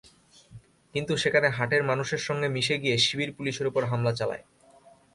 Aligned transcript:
কিন্তু 0.95 1.13
সেখানে 1.17 1.47
হাটের 1.49 1.83
মানুষের 1.83 2.21
সঙ্গে 2.27 2.47
মিশে 2.49 2.75
গিয়ে 2.77 2.97
শিবির 2.97 3.31
পুলিশের 3.37 3.69
ওপর 3.69 3.83
হামলা 3.85 4.11
চালায়। 4.15 4.43